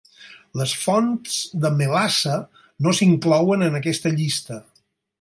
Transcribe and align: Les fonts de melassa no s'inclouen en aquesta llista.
Les 0.61 0.71
fonts 0.83 1.35
de 1.65 1.71
melassa 1.81 2.39
no 2.87 2.97
s'inclouen 3.01 3.69
en 3.71 3.81
aquesta 3.85 4.17
llista. 4.19 4.63